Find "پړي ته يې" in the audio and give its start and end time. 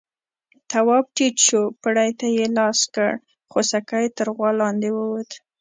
1.81-2.45